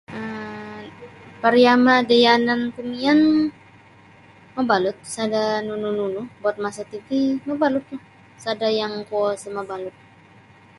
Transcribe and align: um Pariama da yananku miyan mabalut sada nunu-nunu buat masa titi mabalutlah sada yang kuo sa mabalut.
um 0.17 0.83
Pariama 1.41 1.95
da 2.07 2.15
yananku 2.25 2.79
miyan 2.91 3.19
mabalut 4.55 4.97
sada 5.15 5.41
nunu-nunu 5.67 6.21
buat 6.41 6.55
masa 6.63 6.83
titi 6.91 7.19
mabalutlah 7.47 8.03
sada 8.43 8.67
yang 8.79 8.93
kuo 9.09 9.27
sa 9.41 9.49
mabalut. 9.57 9.95